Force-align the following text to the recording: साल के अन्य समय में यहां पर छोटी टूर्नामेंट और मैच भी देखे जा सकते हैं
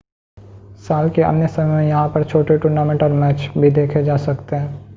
साल 0.83 1.09
के 1.09 1.21
अन्य 1.21 1.47
समय 1.47 1.75
में 1.75 1.87
यहां 1.87 2.09
पर 2.09 2.23
छोटी 2.23 2.57
टूर्नामेंट 2.57 3.03
और 3.03 3.11
मैच 3.15 3.49
भी 3.57 3.71
देखे 3.71 4.03
जा 4.03 4.17
सकते 4.17 4.55
हैं 4.55 4.79